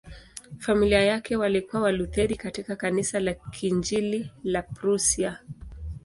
Familia 0.57 1.01
yake 1.01 1.35
walikuwa 1.35 1.81
Walutheri 1.81 2.35
katika 2.35 2.75
Kanisa 2.75 3.19
la 3.19 3.33
Kiinjili 3.33 4.31
la 4.43 4.61
Prussia. 4.63 5.39